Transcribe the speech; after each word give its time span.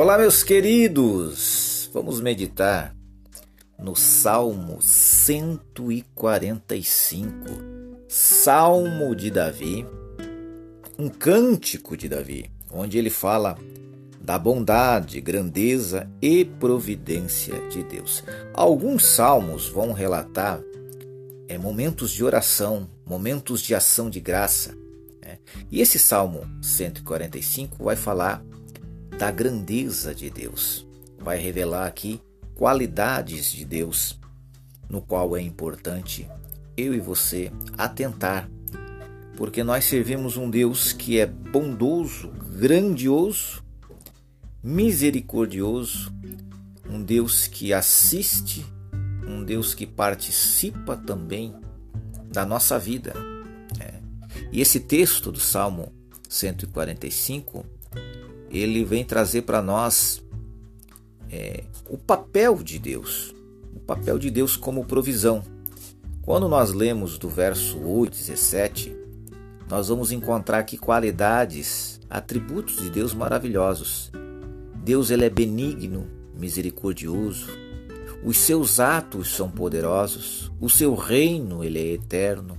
Olá, 0.00 0.16
meus 0.16 0.44
queridos! 0.44 1.90
Vamos 1.92 2.20
meditar 2.20 2.94
no 3.76 3.96
Salmo 3.96 4.80
145, 4.80 7.34
Salmo 8.06 9.16
de 9.16 9.28
Davi, 9.28 9.84
um 10.96 11.08
cântico 11.08 11.96
de 11.96 12.08
Davi, 12.08 12.48
onde 12.70 12.96
ele 12.96 13.10
fala 13.10 13.58
da 14.20 14.38
bondade, 14.38 15.20
grandeza 15.20 16.08
e 16.22 16.44
providência 16.44 17.60
de 17.68 17.82
Deus. 17.82 18.22
Alguns 18.54 19.04
salmos 19.04 19.68
vão 19.68 19.92
relatar 19.92 20.60
é, 21.48 21.58
momentos 21.58 22.12
de 22.12 22.22
oração, 22.22 22.88
momentos 23.04 23.60
de 23.60 23.74
ação 23.74 24.08
de 24.08 24.20
graça. 24.20 24.78
Né? 25.20 25.40
E 25.72 25.80
esse 25.80 25.98
Salmo 25.98 26.48
145 26.62 27.82
vai 27.82 27.96
falar 27.96 28.44
da 29.18 29.32
grandeza 29.32 30.14
de 30.14 30.30
Deus. 30.30 30.86
Vai 31.18 31.38
revelar 31.38 31.86
aqui 31.86 32.20
qualidades 32.54 33.50
de 33.50 33.64
Deus, 33.64 34.18
no 34.88 35.02
qual 35.02 35.36
é 35.36 35.42
importante 35.42 36.28
eu 36.76 36.94
e 36.94 37.00
você 37.00 37.50
atentar, 37.76 38.48
porque 39.36 39.64
nós 39.64 39.84
servimos 39.84 40.36
um 40.36 40.48
Deus 40.48 40.92
que 40.92 41.18
é 41.18 41.26
bondoso, 41.26 42.30
grandioso, 42.56 43.64
misericordioso, 44.62 46.12
um 46.88 47.02
Deus 47.02 47.48
que 47.48 47.72
assiste, 47.72 48.64
um 49.26 49.42
Deus 49.42 49.74
que 49.74 49.86
participa 49.86 50.96
também 50.96 51.52
da 52.32 52.46
nossa 52.46 52.78
vida. 52.78 53.14
É. 53.80 53.94
E 54.52 54.60
esse 54.60 54.78
texto 54.78 55.32
do 55.32 55.40
Salmo 55.40 55.92
145 56.28 57.77
ele 58.50 58.84
vem 58.84 59.04
trazer 59.04 59.42
para 59.42 59.60
nós 59.62 60.22
é, 61.30 61.64
o 61.88 61.98
papel 61.98 62.62
de 62.62 62.78
Deus, 62.78 63.34
o 63.74 63.80
papel 63.80 64.18
de 64.18 64.30
Deus 64.30 64.56
como 64.56 64.84
provisão. 64.84 65.42
Quando 66.22 66.48
nós 66.48 66.72
lemos 66.72 67.18
do 67.18 67.28
verso 67.28 67.78
8, 67.78 68.16
17, 68.16 68.96
nós 69.68 69.88
vamos 69.88 70.12
encontrar 70.12 70.58
aqui 70.58 70.76
qualidades, 70.76 72.00
atributos 72.08 72.76
de 72.76 72.90
Deus 72.90 73.14
maravilhosos. 73.14 74.10
Deus 74.82 75.10
ele 75.10 75.24
é 75.24 75.30
benigno, 75.30 76.06
misericordioso. 76.34 77.48
Os 78.24 78.38
seus 78.38 78.80
atos 78.80 79.34
são 79.34 79.50
poderosos, 79.50 80.50
o 80.60 80.68
seu 80.68 80.94
reino 80.94 81.62
ele 81.62 81.78
é 81.78 81.92
eterno. 81.92 82.58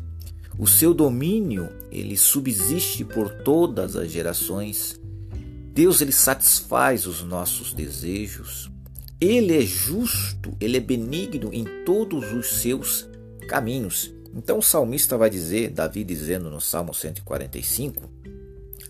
O 0.58 0.67
seu 0.67 0.94
domínio 0.94 1.70
ele 1.92 2.17
subsiste 2.17 3.06
por 3.06 3.30
todas 3.30 3.95
as 3.95 4.12
gerações. 4.12 4.98
Deus 5.73 6.02
ele 6.02 6.12
satisfaz 6.12 7.06
os 7.06 7.23
nossos 7.23 7.73
desejos. 7.73 8.70
Ele 9.22 9.58
é 9.58 9.62
justo, 9.62 10.56
ele 10.59 10.78
é 10.78 10.80
benigno 10.80 11.53
em 11.53 11.66
todos 11.86 12.31
os 12.34 12.61
seus 12.61 13.08
caminhos. 13.48 14.14
Então 14.34 14.59
o 14.59 14.64
salmista 14.64 15.17
vai 15.17 15.30
dizer, 15.30 15.70
Davi 15.70 16.03
dizendo 16.03 16.50
no 16.50 16.61
Salmo 16.61 16.94
145, 16.94 18.09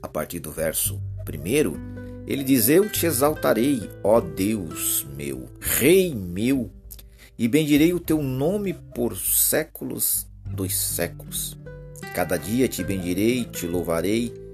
a 0.02 0.08
partir 0.08 0.40
do 0.40 0.52
verso 0.52 1.02
1, 1.28 2.26
ele 2.28 2.44
diz: 2.44 2.70
Eu 2.70 2.90
te 2.90 3.06
exaltarei, 3.06 3.90
ó 4.04 4.22
Deus 4.22 5.06
meu, 5.16 5.46
Rei 5.60 6.14
meu, 6.14 6.70
e 7.38 7.48
bendirei 7.48 7.94
o 7.94 8.00
teu 8.00 8.22
nome 8.22 8.74
por 8.74 9.18
séculos 9.18 10.28
dos 10.46 10.78
séculos. 10.78 11.58
Cada 12.14 12.38
dia 12.38 12.68
te 12.68 12.84
bendirei, 12.84 13.46
te 13.46 13.66
louvarei 13.66 14.49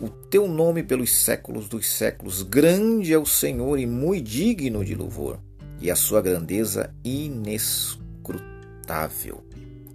o 0.00 0.08
teu 0.08 0.48
nome 0.48 0.82
pelos 0.82 1.10
séculos 1.10 1.68
dos 1.68 1.86
séculos. 1.86 2.42
Grande 2.42 3.12
é 3.12 3.18
o 3.18 3.26
Senhor 3.26 3.78
e 3.78 3.86
muito 3.86 4.28
digno 4.28 4.84
de 4.84 4.94
louvor, 4.94 5.38
e 5.80 5.90
a 5.90 5.96
sua 5.96 6.20
grandeza 6.20 6.94
inescrutável. 7.04 9.44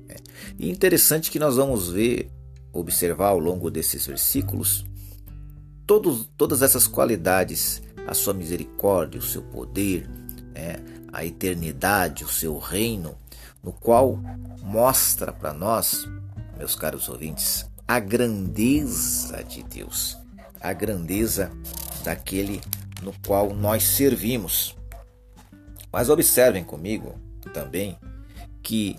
É. 0.09 0.15
E 0.57 0.69
interessante 0.69 1.31
que 1.31 1.39
nós 1.39 1.55
vamos 1.55 1.89
ver, 1.89 2.29
observar 2.73 3.29
ao 3.29 3.39
longo 3.39 3.69
desses 3.69 4.07
versículos, 4.07 4.85
todos, 5.85 6.29
todas 6.37 6.61
essas 6.61 6.87
qualidades, 6.87 7.81
a 8.07 8.13
sua 8.13 8.33
misericórdia, 8.33 9.19
o 9.19 9.23
seu 9.23 9.41
poder, 9.41 10.09
é, 10.55 10.79
a 11.11 11.25
eternidade, 11.25 12.23
o 12.23 12.29
seu 12.29 12.57
reino, 12.57 13.15
no 13.63 13.71
qual 13.71 14.19
mostra 14.63 15.31
para 15.31 15.53
nós, 15.53 16.07
meus 16.57 16.75
caros 16.75 17.07
ouvintes, 17.09 17.65
a 17.91 17.99
grandeza 17.99 19.43
de 19.43 19.61
Deus, 19.63 20.17
a 20.61 20.71
grandeza 20.71 21.51
daquele 22.05 22.61
no 23.01 23.13
qual 23.27 23.53
nós 23.53 23.83
servimos. 23.83 24.77
Mas 25.91 26.09
observem 26.09 26.63
comigo 26.63 27.19
também 27.53 27.97
que 28.63 28.97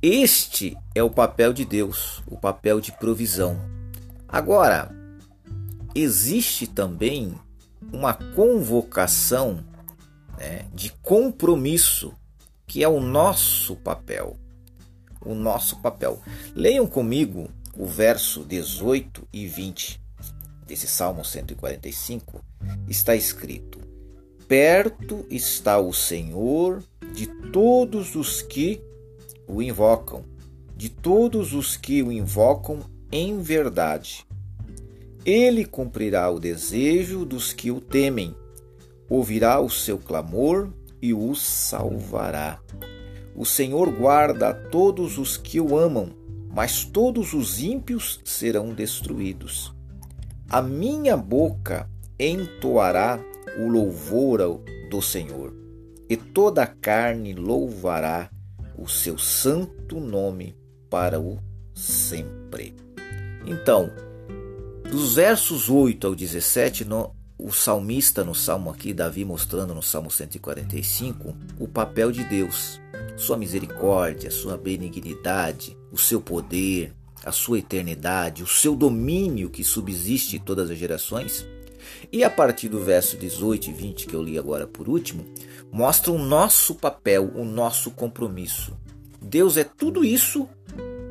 este 0.00 0.76
é 0.94 1.02
o 1.02 1.10
papel 1.10 1.52
de 1.52 1.64
Deus, 1.64 2.22
o 2.28 2.38
papel 2.38 2.80
de 2.80 2.92
provisão. 2.92 3.58
Agora, 4.28 4.94
existe 5.92 6.68
também 6.68 7.34
uma 7.92 8.14
convocação 8.14 9.58
né, 10.38 10.66
de 10.72 10.92
compromisso, 11.02 12.14
que 12.64 12.84
é 12.84 12.88
o 12.88 13.00
nosso 13.00 13.74
papel. 13.74 14.36
O 15.20 15.34
nosso 15.34 15.82
papel. 15.82 16.22
Leiam 16.54 16.86
comigo 16.86 17.50
o 17.76 17.86
verso 17.86 18.44
18 18.44 19.26
e 19.32 19.46
20 19.46 20.00
desse 20.66 20.86
Salmo 20.86 21.24
145 21.24 22.40
está 22.88 23.14
escrito: 23.14 23.78
Perto 24.46 25.26
está 25.30 25.78
o 25.78 25.92
Senhor 25.92 26.82
de 27.12 27.26
todos 27.50 28.14
os 28.14 28.42
que 28.42 28.80
o 29.46 29.60
invocam, 29.60 30.24
de 30.76 30.88
todos 30.88 31.52
os 31.52 31.76
que 31.76 32.02
o 32.02 32.10
invocam 32.10 32.80
em 33.10 33.40
verdade. 33.40 34.26
Ele 35.24 35.64
cumprirá 35.64 36.30
o 36.30 36.38
desejo 36.38 37.24
dos 37.24 37.52
que 37.52 37.70
o 37.70 37.80
temem, 37.80 38.34
ouvirá 39.08 39.60
o 39.60 39.70
seu 39.70 39.98
clamor 39.98 40.68
e 41.00 41.14
os 41.14 41.40
salvará. 41.40 42.60
O 43.34 43.44
Senhor 43.44 43.90
guarda 43.90 44.50
a 44.50 44.54
todos 44.54 45.18
os 45.18 45.36
que 45.36 45.60
o 45.60 45.76
amam 45.76 46.23
mas 46.54 46.84
todos 46.84 47.32
os 47.32 47.60
ímpios 47.60 48.20
serão 48.24 48.72
destruídos. 48.72 49.74
A 50.48 50.62
minha 50.62 51.16
boca 51.16 51.90
entoará 52.18 53.18
o 53.58 53.68
louvor 53.68 54.62
do 54.90 55.02
Senhor, 55.02 55.52
e 56.08 56.16
toda 56.16 56.62
a 56.62 56.66
carne 56.66 57.34
louvará 57.34 58.30
o 58.78 58.86
seu 58.86 59.18
santo 59.18 59.98
nome 59.98 60.56
para 60.88 61.18
o 61.20 61.38
sempre. 61.74 62.76
Então, 63.46 63.90
dos 64.88 65.16
versos 65.16 65.68
8 65.68 66.06
ao 66.06 66.14
17, 66.14 66.84
no, 66.84 67.14
o 67.36 67.50
salmista 67.52 68.22
no 68.22 68.34
salmo 68.34 68.70
aqui, 68.70 68.94
Davi 68.94 69.24
mostrando 69.24 69.74
no 69.74 69.82
salmo 69.82 70.10
145, 70.10 71.34
o 71.58 71.66
papel 71.66 72.12
de 72.12 72.22
Deus 72.24 72.80
sua 73.16 73.36
misericórdia, 73.36 74.30
sua 74.30 74.56
benignidade, 74.56 75.76
o 75.94 75.96
seu 75.96 76.20
poder, 76.20 76.92
a 77.24 77.30
sua 77.30 77.60
eternidade, 77.60 78.42
o 78.42 78.48
seu 78.48 78.74
domínio 78.74 79.48
que 79.48 79.62
subsiste 79.62 80.40
todas 80.40 80.68
as 80.68 80.76
gerações. 80.76 81.46
E 82.10 82.24
a 82.24 82.28
partir 82.28 82.68
do 82.68 82.82
verso 82.82 83.16
18 83.16 83.70
e 83.70 83.72
20 83.72 84.06
que 84.08 84.14
eu 84.14 84.22
li 84.22 84.36
agora 84.36 84.66
por 84.66 84.88
último, 84.88 85.24
mostra 85.70 86.10
o 86.10 86.18
nosso 86.18 86.74
papel, 86.74 87.30
o 87.36 87.44
nosso 87.44 87.92
compromisso. 87.92 88.76
Deus 89.22 89.56
é 89.56 89.62
tudo 89.62 90.04
isso 90.04 90.48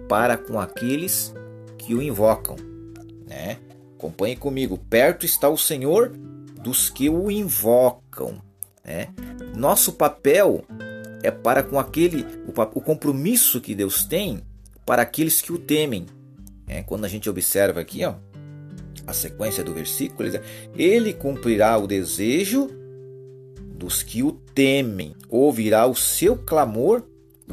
para 0.10 0.36
com 0.36 0.60
aqueles 0.60 1.34
que 1.78 1.96
o 1.96 2.02
invocam, 2.02 2.58
né? 3.26 3.60
Acompanhe 3.96 4.36
comigo, 4.36 4.78
perto 4.78 5.26
está 5.26 5.48
o 5.48 5.58
Senhor 5.58 6.10
dos 6.62 6.90
que 6.90 7.10
o 7.10 7.32
invocam, 7.32 8.42
né? 8.84 9.08
Nosso 9.56 9.94
papel 9.94 10.66
é 11.24 11.32
para 11.32 11.64
com 11.64 11.80
aquele 11.80 12.26
o, 12.46 12.62
o 12.78 12.82
compromisso 12.82 13.62
que 13.62 13.74
Deus 13.74 14.04
tem 14.04 14.44
para 14.86 15.02
aqueles 15.02 15.42
que 15.42 15.52
o 15.52 15.58
temem. 15.58 16.06
É, 16.68 16.82
quando 16.82 17.06
a 17.06 17.10
gente 17.10 17.30
observa 17.30 17.82
aqui, 17.82 18.04
ó, 18.06 18.16
a 19.06 19.14
sequência 19.14 19.64
do 19.64 19.74
versículo, 19.74 20.28
ele, 20.28 20.42
ele 20.76 21.14
cumprirá 21.14 21.78
o 21.78 21.88
desejo 21.88 22.70
dos 23.76 24.02
que 24.02 24.24
o 24.24 24.32
temem, 24.32 25.14
ouvirá 25.28 25.86
o 25.86 25.96
seu 25.96 26.38
clamor 26.38 27.04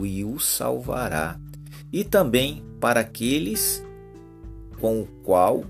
e 0.00 0.24
o 0.24 0.38
salvará. 0.38 1.38
E 1.92 2.04
também 2.04 2.62
para 2.78 3.00
aqueles 3.00 3.82
com 4.80 5.00
o 5.00 5.06
qual 5.24 5.64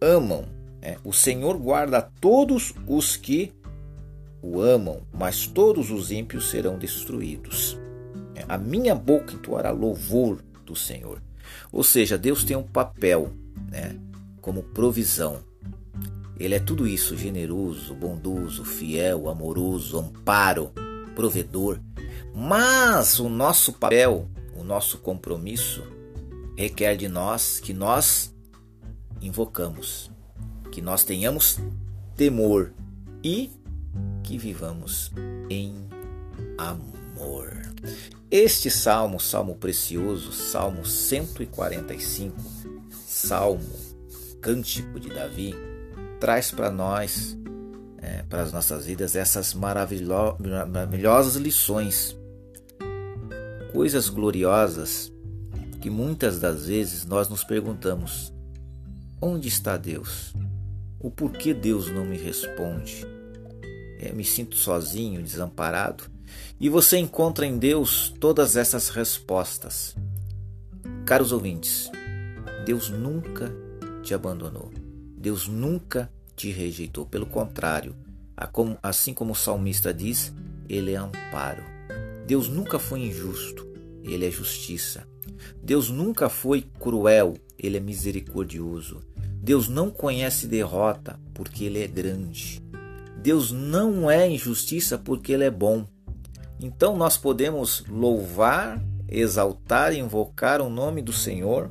amam. 0.00 0.46
É, 0.82 0.96
o 1.04 1.12
Senhor 1.12 1.58
guarda 1.58 2.00
todos 2.20 2.72
os 2.86 3.16
que 3.16 3.52
o 4.42 4.60
amam, 4.60 5.02
mas 5.12 5.46
todos 5.46 5.90
os 5.90 6.10
ímpios 6.10 6.48
serão 6.50 6.78
destruídos. 6.78 7.79
A 8.50 8.58
minha 8.58 8.96
boca 8.96 9.34
entoará 9.34 9.70
louvor 9.70 10.42
do 10.66 10.74
Senhor. 10.74 11.22
Ou 11.70 11.84
seja, 11.84 12.18
Deus 12.18 12.42
tem 12.42 12.56
um 12.56 12.64
papel 12.64 13.32
né, 13.70 13.96
como 14.40 14.64
provisão. 14.64 15.38
Ele 16.36 16.56
é 16.56 16.58
tudo 16.58 16.84
isso: 16.84 17.16
generoso, 17.16 17.94
bondoso, 17.94 18.64
fiel, 18.64 19.28
amoroso, 19.28 20.00
amparo, 20.00 20.72
provedor. 21.14 21.78
Mas 22.34 23.20
o 23.20 23.28
nosso 23.28 23.74
papel, 23.74 24.28
o 24.56 24.64
nosso 24.64 24.98
compromisso 24.98 25.84
requer 26.56 26.96
de 26.96 27.06
nós 27.06 27.60
que 27.60 27.72
nós 27.72 28.34
invocamos, 29.22 30.10
que 30.72 30.82
nós 30.82 31.04
tenhamos 31.04 31.60
temor 32.16 32.72
e 33.22 33.48
que 34.24 34.36
vivamos 34.36 35.12
em 35.48 35.88
amor. 36.58 37.60
Este 38.30 38.70
salmo, 38.70 39.18
salmo 39.18 39.56
precioso, 39.56 40.32
salmo 40.32 40.86
145, 40.86 42.36
salmo 43.04 43.68
cântico 44.40 45.00
de 45.00 45.08
Davi, 45.08 45.52
traz 46.20 46.52
para 46.52 46.70
nós, 46.70 47.36
é, 47.98 48.22
para 48.22 48.42
as 48.42 48.52
nossas 48.52 48.86
vidas, 48.86 49.16
essas 49.16 49.52
maravilhosas 49.52 51.34
lições, 51.34 52.16
coisas 53.72 54.08
gloriosas 54.08 55.12
que 55.80 55.90
muitas 55.90 56.38
das 56.38 56.66
vezes 56.66 57.04
nós 57.04 57.28
nos 57.28 57.42
perguntamos: 57.42 58.32
onde 59.20 59.48
está 59.48 59.76
Deus? 59.76 60.32
O 61.00 61.10
porquê 61.10 61.52
Deus 61.52 61.90
não 61.90 62.04
me 62.04 62.16
responde? 62.16 63.04
Eu 63.98 64.14
me 64.14 64.24
sinto 64.24 64.54
sozinho, 64.54 65.20
desamparado. 65.20 66.04
E 66.58 66.68
você 66.68 66.98
encontra 66.98 67.46
em 67.46 67.58
Deus 67.58 68.14
todas 68.20 68.56
essas 68.56 68.88
respostas. 68.88 69.96
Caros 71.06 71.32
ouvintes, 71.32 71.90
Deus 72.64 72.90
nunca 72.90 73.52
te 74.02 74.14
abandonou. 74.14 74.70
Deus 75.16 75.48
nunca 75.48 76.10
te 76.36 76.50
rejeitou. 76.50 77.04
Pelo 77.04 77.26
contrário, 77.26 77.94
assim 78.82 79.12
como 79.12 79.32
o 79.32 79.36
salmista 79.36 79.92
diz, 79.92 80.32
ele 80.68 80.92
é 80.92 80.96
amparo. 80.96 81.62
Deus 82.26 82.48
nunca 82.48 82.78
foi 82.78 83.00
injusto, 83.00 83.66
ele 84.02 84.26
é 84.26 84.30
justiça. 84.30 85.06
Deus 85.62 85.90
nunca 85.90 86.28
foi 86.28 86.62
cruel, 86.78 87.36
ele 87.58 87.76
é 87.76 87.80
misericordioso. 87.80 89.02
Deus 89.42 89.68
não 89.68 89.90
conhece 89.90 90.46
derrota, 90.46 91.18
porque 91.34 91.64
ele 91.64 91.82
é 91.82 91.86
grande. 91.86 92.62
Deus 93.22 93.50
não 93.50 94.10
é 94.10 94.28
injustiça, 94.30 94.96
porque 94.96 95.32
ele 95.32 95.44
é 95.44 95.50
bom. 95.50 95.86
Então 96.62 96.94
nós 96.94 97.16
podemos 97.16 97.82
louvar, 97.88 98.82
exaltar 99.08 99.94
invocar 99.94 100.60
o 100.60 100.68
nome 100.68 101.00
do 101.00 101.12
Senhor, 101.12 101.70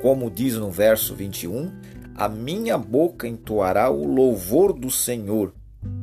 como 0.00 0.30
diz 0.30 0.54
no 0.54 0.70
verso 0.70 1.14
21, 1.14 1.70
a 2.14 2.26
minha 2.28 2.78
boca 2.78 3.28
entoará 3.28 3.90
o 3.90 4.06
louvor 4.06 4.72
do 4.72 4.90
Senhor, 4.90 5.52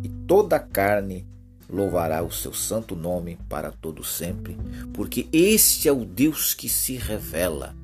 e 0.04 0.10
toda 0.28 0.58
a 0.58 0.60
carne 0.60 1.28
louvará 1.68 2.24
o 2.24 2.32
seu 2.32 2.54
santo 2.54 2.96
nome 2.96 3.40
para 3.50 3.72
todo 3.72 4.04
sempre, 4.04 4.56
porque 4.94 5.28
este 5.34 5.90
é 5.90 5.92
o 5.92 6.06
Deus 6.06 6.54
que 6.54 6.70
se 6.70 6.96
revela. 6.96 7.76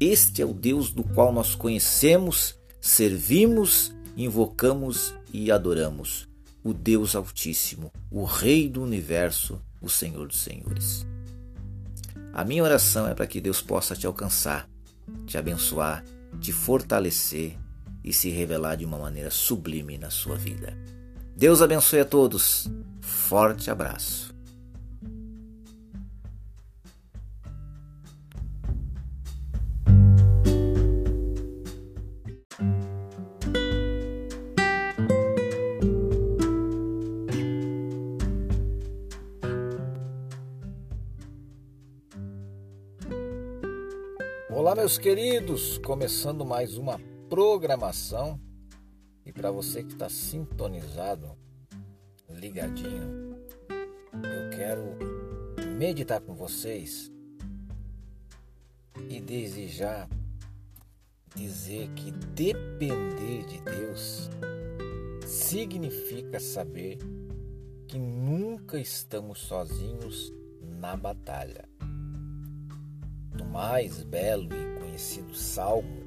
Este 0.00 0.42
é 0.42 0.44
o 0.44 0.52
Deus 0.52 0.90
do 0.90 1.04
qual 1.04 1.32
nós 1.32 1.54
conhecemos, 1.54 2.56
servimos, 2.80 3.94
invocamos 4.16 5.14
e 5.32 5.52
adoramos 5.52 6.29
o 6.62 6.72
Deus 6.72 7.14
Altíssimo, 7.14 7.92
o 8.10 8.24
Rei 8.24 8.68
do 8.68 8.82
universo, 8.82 9.60
o 9.80 9.88
Senhor 9.88 10.26
dos 10.26 10.38
Senhores. 10.38 11.06
A 12.32 12.44
minha 12.44 12.62
oração 12.62 13.08
é 13.08 13.14
para 13.14 13.26
que 13.26 13.40
Deus 13.40 13.60
possa 13.60 13.96
te 13.96 14.06
alcançar, 14.06 14.68
te 15.26 15.36
abençoar, 15.36 16.04
te 16.40 16.52
fortalecer 16.52 17.58
e 18.04 18.12
se 18.12 18.30
revelar 18.30 18.76
de 18.76 18.84
uma 18.84 18.98
maneira 18.98 19.30
sublime 19.30 19.98
na 19.98 20.10
sua 20.10 20.36
vida. 20.36 20.76
Deus 21.36 21.62
abençoe 21.62 22.00
a 22.00 22.04
todos. 22.04 22.70
Forte 23.00 23.70
abraço. 23.70 24.29
Meus 44.90 44.98
queridos, 44.98 45.78
começando 45.78 46.44
mais 46.44 46.76
uma 46.76 47.00
programação. 47.28 48.40
E 49.24 49.32
para 49.32 49.48
você 49.48 49.84
que 49.84 49.92
está 49.92 50.08
sintonizado, 50.08 51.38
ligadinho, 52.28 53.36
eu 54.12 54.50
quero 54.50 55.68
meditar 55.78 56.20
com 56.20 56.34
vocês 56.34 57.08
e 59.08 59.20
desejar 59.20 60.08
dizer 61.36 61.88
que 61.90 62.10
depender 62.10 63.46
de 63.46 63.60
Deus 63.60 64.28
significa 65.24 66.40
saber 66.40 66.98
que 67.86 67.96
nunca 67.96 68.76
estamos 68.76 69.38
sozinhos 69.38 70.32
na 70.60 70.96
batalha 70.96 71.68
no 73.40 73.44
mais 73.44 74.02
belo 74.02 74.48
e 74.52 74.79
conhecido 75.00 75.34
salmo 75.34 76.02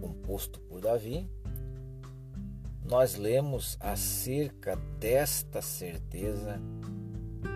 composto 0.00 0.58
por 0.60 0.80
Davi, 0.80 1.28
nós 2.82 3.16
lemos 3.16 3.76
acerca 3.78 4.74
desta 4.98 5.60
certeza 5.60 6.58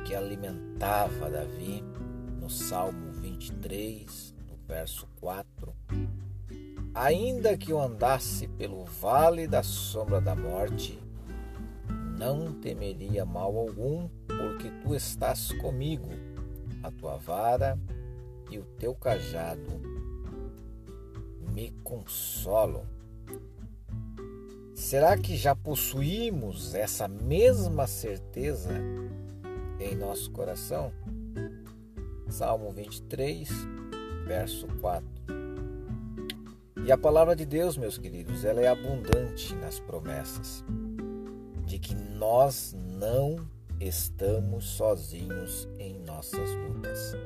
que 0.05 0.15
alimentava 0.15 1.31
Davi 1.31 1.83
no 2.39 2.51
Salmo 2.51 3.11
23, 3.11 4.35
no 4.51 4.57
verso 4.69 5.09
4. 5.19 5.75
Ainda 6.95 7.57
que 7.57 7.73
eu 7.73 7.81
andasse 7.81 8.47
pelo 8.47 8.85
vale 8.85 9.49
da 9.49 9.63
sombra 9.63 10.21
da 10.21 10.37
morte, 10.37 11.03
não 12.19 12.53
temeria 12.53 13.25
mal 13.25 13.57
algum, 13.57 14.11
porque 14.27 14.71
tu 14.83 14.95
estás 14.95 15.53
comigo, 15.53 16.11
a 16.83 16.91
tua 16.91 17.17
vara 17.17 17.79
e 18.51 18.59
o 18.59 18.65
teu 18.79 18.95
cajado 18.95 19.96
me 21.57 21.71
consolam. 21.83 22.85
Será 24.75 25.17
que 25.17 25.35
já 25.39 25.57
possuímos 25.57 26.75
essa 26.75 27.09
mesma 27.09 27.87
certeza 27.87 28.73
em 29.81 29.97
nosso 29.97 30.31
coração? 30.33 30.93
Salmo 32.29 32.71
23, 32.73 33.49
verso 34.27 34.67
4. 34.83 35.09
E 36.85 36.93
a 36.93 36.99
palavra 36.99 37.35
de 37.35 37.47
Deus, 37.47 37.79
meus 37.79 37.97
queridos, 37.97 38.45
ela 38.45 38.61
é 38.61 38.69
abundante 38.69 39.55
nas 39.55 39.81
promessas 39.81 40.63
de 41.65 41.79
que 41.79 41.95
nós 41.95 42.77
não 42.77 43.49
estamos 43.81 44.67
sozinhos 44.67 45.67
em 45.79 45.99
nossas 46.01 46.51
lutas. 46.51 47.17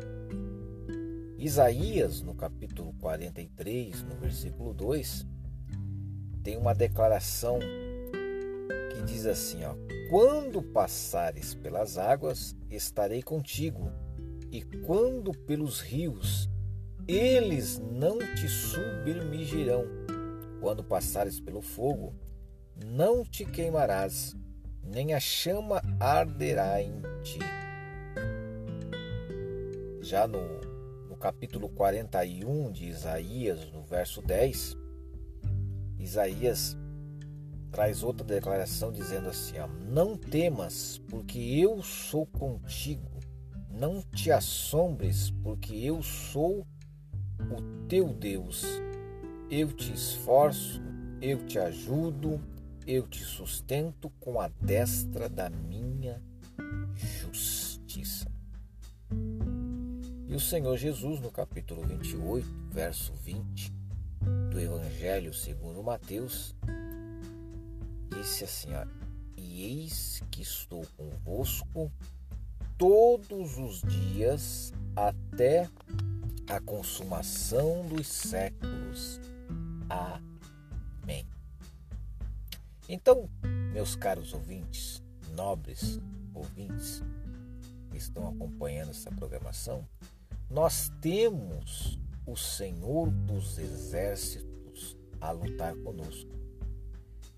Isaías, 1.41 2.21
no 2.21 2.35
capítulo 2.35 2.93
43, 3.01 4.03
no 4.03 4.15
versículo 4.17 4.75
2, 4.75 5.27
tem 6.43 6.59
uma 6.59 6.75
declaração 6.75 7.59
que 8.93 9.03
diz 9.05 9.25
assim: 9.25 9.65
ó, 9.65 9.75
Quando 10.11 10.63
passares 10.63 11.55
pelas 11.55 11.97
águas, 11.97 12.55
estarei 12.71 13.23
contigo, 13.23 13.91
e 14.53 14.61
quando 14.85 15.33
pelos 15.33 15.81
rios, 15.81 16.47
eles 17.09 17.79
não 17.79 18.19
te 18.19 18.47
submergirão. 18.47 19.87
Quando 20.61 20.85
passares 20.85 21.41
pelo 21.41 21.63
fogo, 21.63 22.15
não 22.85 23.25
te 23.25 23.47
queimarás, 23.47 24.37
nem 24.85 25.15
a 25.15 25.21
chama 25.21 25.81
arderá 25.99 26.83
em 26.83 27.01
ti. 27.23 27.39
Já 30.03 30.29
no 30.29 30.70
capítulo 31.21 31.69
41 31.69 32.73
de 32.73 32.87
Isaías, 32.87 33.71
no 33.73 33.83
verso 33.83 34.23
10, 34.23 34.75
Isaías 35.99 36.75
traz 37.71 38.03
outra 38.03 38.27
declaração 38.27 38.91
dizendo 38.91 39.29
assim: 39.29 39.57
Não 39.87 40.17
temas, 40.17 40.99
porque 41.11 41.39
eu 41.39 41.83
sou 41.83 42.27
contigo. 42.27 43.21
Não 43.71 44.03
te 44.03 44.33
assombres, 44.33 45.31
porque 45.43 45.75
eu 45.75 46.03
sou 46.03 46.67
o 47.39 47.87
teu 47.87 48.09
Deus. 48.15 48.65
Eu 49.51 49.73
te 49.73 49.93
esforço, 49.93 50.81
eu 51.21 51.45
te 51.45 51.59
ajudo, 51.59 52.41
eu 52.87 53.07
te 53.07 53.23
sustento 53.23 54.11
com 54.19 54.41
a 54.41 54.49
destra 54.49 55.29
da 55.29 55.51
minha 55.51 56.23
justiça. 56.97 58.30
E 60.31 60.37
o 60.37 60.39
Senhor 60.39 60.77
Jesus, 60.77 61.19
no 61.19 61.29
capítulo 61.29 61.85
28, 61.85 62.47
verso 62.71 63.13
20 63.15 63.73
do 64.49 64.61
Evangelho 64.61 65.35
segundo 65.35 65.83
Mateus, 65.83 66.55
disse 68.11 68.45
assim: 68.45 68.69
ó, 68.73 68.87
E 69.37 69.65
eis 69.65 70.23
que 70.31 70.41
estou 70.41 70.87
convosco 70.97 71.91
todos 72.79 73.59
os 73.59 73.83
dias 73.83 74.73
até 74.95 75.69
a 76.49 76.61
consumação 76.61 77.85
dos 77.87 78.07
séculos. 78.07 79.21
Amém. 79.89 81.27
Então, 82.89 83.29
meus 83.73 83.97
caros 83.97 84.33
ouvintes, 84.33 85.03
nobres 85.35 85.99
ouvintes 86.33 87.03
que 87.91 87.99
estão 87.99 88.29
acompanhando 88.29 88.91
essa 88.91 89.11
programação, 89.11 89.85
nós 90.51 90.91
temos 91.01 92.01
o 92.27 92.37
Senhor 92.37 93.09
dos 93.09 93.57
Exércitos 93.57 94.99
a 95.21 95.31
lutar 95.31 95.77
conosco, 95.77 96.35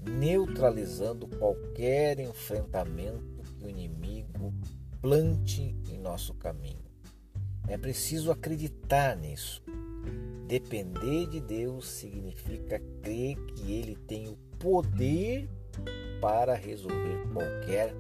neutralizando 0.01 1.29
qualquer 1.29 2.19
enfrentamento 2.21 3.43
que 3.59 3.67
o 3.67 3.71
inimigo 3.71 4.55
plante 5.03 5.77
em 5.91 5.99
nosso 5.99 6.33
caminho. 6.35 6.83
É 7.69 7.77
preciso 7.77 8.31
acreditar 8.31 9.15
nisso. 9.17 9.63
Depender 10.47 11.27
de 11.27 11.41
Deus 11.41 11.89
significa 11.89 12.81
crer 13.03 13.37
que 13.55 13.73
Ele 13.73 13.95
tem 13.95 14.29
o 14.29 14.37
poder 14.59 15.49
para 16.21 16.55
resolver 16.55 17.29
qualquer 17.33 17.95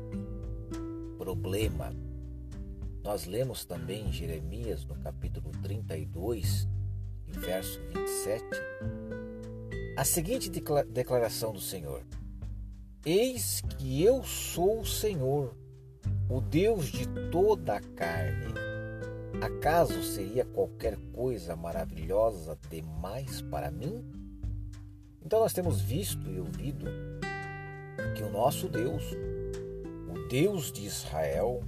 problema. 1.18 1.92
Nós 3.02 3.26
lemos 3.26 3.64
também 3.64 4.06
em 4.06 4.12
Jeremias, 4.12 4.84
no 4.84 4.94
capítulo 4.94 5.50
32, 5.60 6.68
verso 7.26 7.80
27, 7.92 8.44
a 9.96 10.04
seguinte 10.04 10.48
declaração 10.88 11.52
do 11.52 11.60
Senhor: 11.60 12.04
Eis 13.04 13.60
que 13.76 14.00
eu 14.00 14.22
sou 14.22 14.80
o 14.80 14.86
Senhor, 14.86 15.56
o 16.30 16.40
Deus 16.40 16.86
de 16.86 17.08
toda 17.32 17.74
a 17.74 17.80
carne. 17.80 18.54
Acaso 19.40 20.00
seria 20.04 20.44
qualquer 20.44 20.96
coisa 21.12 21.56
maravilhosa 21.56 22.56
demais 22.70 23.42
para 23.42 23.72
mim? 23.72 24.04
Então 25.20 25.40
nós 25.40 25.52
temos 25.52 25.80
visto 25.80 26.30
e 26.30 26.38
ouvido 26.38 26.86
que 28.14 28.22
o 28.22 28.30
nosso 28.30 28.68
Deus, 28.68 29.02
o 30.08 30.28
Deus 30.28 30.70
de 30.70 30.86
Israel, 30.86 31.64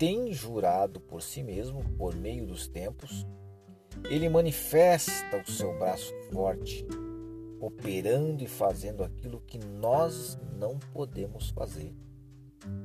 tem 0.00 0.32
jurado 0.32 0.98
por 0.98 1.20
si 1.20 1.42
mesmo, 1.42 1.84
por 1.98 2.16
meio 2.16 2.46
dos 2.46 2.66
tempos, 2.66 3.26
ele 4.08 4.30
manifesta 4.30 5.36
o 5.36 5.50
seu 5.50 5.78
braço 5.78 6.10
forte, 6.32 6.86
operando 7.60 8.42
e 8.42 8.46
fazendo 8.46 9.04
aquilo 9.04 9.42
que 9.42 9.58
nós 9.58 10.38
não 10.58 10.78
podemos 10.94 11.50
fazer. 11.50 11.94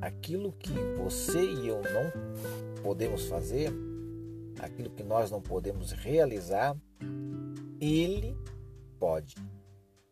Aquilo 0.02 0.52
que 0.52 0.74
você 0.98 1.42
e 1.42 1.70
eu 1.70 1.82
não 1.84 2.84
podemos 2.84 3.28
fazer, 3.28 3.72
aquilo 4.60 4.90
que 4.90 5.04
nós 5.04 5.32
não 5.32 5.42
podemos 5.42 5.94
realizar, 5.94 6.76
ele 7.80 8.36
pode. 9.00 9.36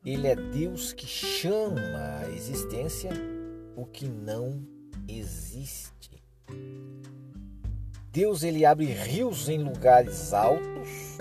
Ele 0.05 0.25
é 0.25 0.37
Deus 0.37 0.93
que 0.93 1.05
chama 1.05 1.81
à 2.21 2.29
existência 2.29 3.11
o 3.75 3.85
que 3.85 4.07
não 4.07 4.65
existe. 5.05 6.22
Deus 8.11 8.43
ele 8.43 8.63
abre 8.63 8.85
rios 8.85 9.49
em 9.49 9.57
lugares 9.57 10.33
altos, 10.33 11.17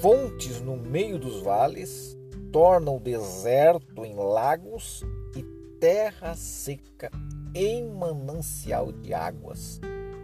fontes 0.00 0.60
no 0.60 0.76
meio 0.76 1.18
dos 1.18 1.42
vales, 1.42 2.16
torna 2.50 2.90
o 2.90 2.98
deserto 2.98 4.04
em 4.04 4.14
lagos 4.14 5.02
e 5.36 5.42
terra 5.78 6.34
seca 6.34 7.10
em 7.54 7.90
manancial 7.90 8.90
de 8.90 9.12
águas, 9.12 9.80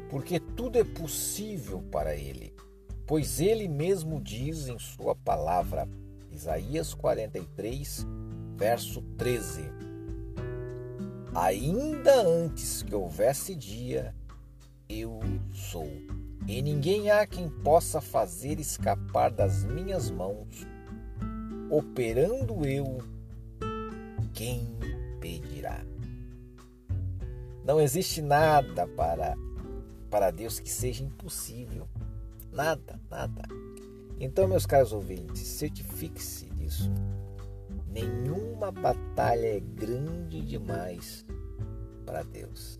porque 0.08 0.40
tudo 0.40 0.78
é 0.78 0.84
possível 0.84 1.82
para 1.90 2.14
ele, 2.14 2.54
pois 3.06 3.40
ele 3.40 3.68
mesmo 3.68 4.20
diz 4.20 4.68
em 4.68 4.78
sua 4.78 5.14
palavra, 5.14 5.86
Isaías 6.30 6.94
43, 6.94 8.06
verso 8.56 9.02
13: 9.18 9.87
Ainda 11.34 12.22
antes 12.22 12.82
que 12.82 12.94
houvesse 12.94 13.54
dia, 13.54 14.14
eu 14.88 15.20
sou. 15.52 15.88
E 16.46 16.62
ninguém 16.62 17.10
há 17.10 17.26
quem 17.26 17.48
possa 17.48 18.00
fazer 18.00 18.58
escapar 18.58 19.30
das 19.30 19.64
minhas 19.64 20.10
mãos. 20.10 20.66
Operando 21.70 22.66
eu, 22.66 22.98
quem 24.32 24.66
pedirá? 25.20 25.84
Não 27.64 27.78
existe 27.78 28.22
nada 28.22 28.86
para, 28.86 29.36
para 30.10 30.30
Deus 30.30 30.58
que 30.58 30.70
seja 30.70 31.04
impossível. 31.04 31.86
Nada, 32.50 32.98
nada. 33.10 33.42
Então, 34.18 34.48
meus 34.48 34.64
caros 34.64 34.92
ouvintes, 34.92 35.46
certifique-se 35.46 36.46
disso. 36.46 36.90
Nenhuma 37.90 38.70
batalha 38.70 39.56
é 39.56 39.60
grande 39.60 40.40
demais 40.42 41.24
para 42.04 42.22
Deus. 42.22 42.78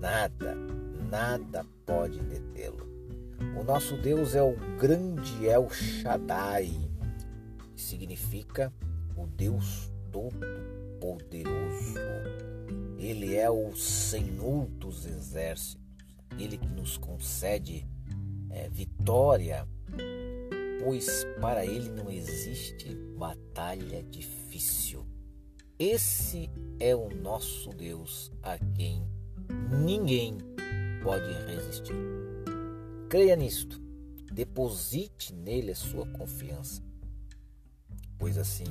Nada, 0.00 0.54
nada 1.10 1.66
pode 1.84 2.20
detê-lo. 2.20 2.86
O 3.58 3.62
nosso 3.62 3.96
Deus 3.96 4.34
é 4.34 4.42
o 4.42 4.56
grande 4.78 5.46
El 5.46 5.68
Shaddai, 5.70 6.70
que 7.74 7.80
significa 7.80 8.72
o 9.16 9.26
Deus 9.26 9.92
Todo-Poderoso. 10.10 11.94
Ele 12.98 13.36
é 13.36 13.50
o 13.50 13.74
Senhor 13.76 14.66
dos 14.66 15.06
Exércitos, 15.06 15.78
ele 16.38 16.56
que 16.58 16.68
nos 16.68 16.96
concede 16.96 17.86
é, 18.50 18.68
vitória, 18.68 19.66
pois 20.82 21.24
para 21.40 21.64
ele 21.64 21.88
não 21.90 22.10
existe 22.10 22.94
batalha 23.16 24.02
difícil. 24.02 25.06
Esse 25.78 26.50
é 26.80 26.94
o 26.94 27.08
nosso 27.08 27.70
Deus 27.70 28.32
a 28.42 28.58
quem 28.74 29.08
ninguém 29.84 30.38
pode 31.02 31.32
resistir. 31.46 31.94
Creia 33.08 33.36
nisto, 33.36 33.80
deposite 34.32 35.32
nele 35.32 35.72
a 35.72 35.76
sua 35.76 36.06
confiança, 36.06 36.82
pois 38.18 38.36
assim 38.36 38.66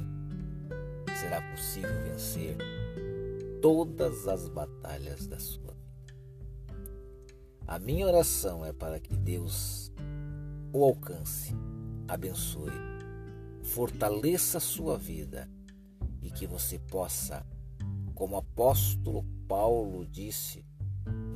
será 1.19 1.41
possível 1.51 2.03
vencer 2.03 2.57
todas 3.61 4.27
as 4.27 4.47
batalhas 4.47 5.27
da 5.27 5.39
sua 5.39 5.73
vida. 5.73 6.13
A 7.65 7.79
minha 7.79 8.05
oração 8.05 8.63
é 8.63 8.71
para 8.71 8.99
que 8.99 9.15
Deus 9.15 9.91
o 10.71 10.83
alcance, 10.83 11.53
abençoe, 12.07 12.71
fortaleça 13.63 14.57
a 14.57 14.61
sua 14.61 14.97
vida 14.97 15.49
e 16.21 16.29
que 16.31 16.47
você 16.47 16.79
possa, 16.79 17.45
como 18.13 18.37
apóstolo 18.37 19.23
Paulo 19.47 20.05
disse 20.05 20.65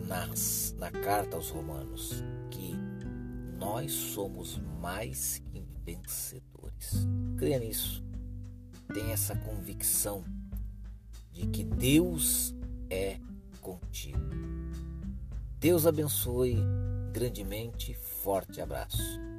nas, 0.07 0.75
na 0.77 0.91
carta 0.91 1.35
aos 1.37 1.49
Romanos, 1.49 2.23
que 2.49 2.73
nós 3.57 3.91
somos 3.91 4.57
mais 4.81 5.37
que 5.37 5.61
vencedores. 5.83 7.07
Creia 7.37 7.59
nisso. 7.59 8.03
Tenha 8.93 9.13
essa 9.13 9.35
convicção 9.35 10.23
de 11.31 11.47
que 11.47 11.63
Deus 11.63 12.53
é 12.89 13.19
contigo. 13.61 14.19
Deus 15.59 15.85
abençoe 15.85 16.57
grandemente. 17.13 17.93
Forte 17.93 18.59
abraço. 18.59 19.30